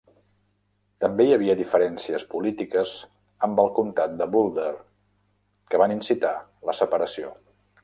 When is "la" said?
6.71-6.79